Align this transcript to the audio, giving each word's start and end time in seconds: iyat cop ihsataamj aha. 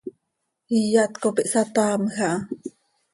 iyat 0.79 1.13
cop 1.21 1.35
ihsataamj 1.43 2.07
aha. 2.13 2.29